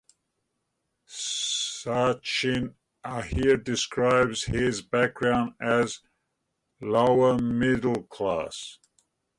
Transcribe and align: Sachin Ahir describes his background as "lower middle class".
Sachin 1.07 2.73
Ahir 3.03 3.55
describes 3.57 4.43
his 4.45 4.81
background 4.81 5.53
as 5.59 5.99
"lower 6.79 7.37
middle 7.37 8.01
class". 8.05 8.79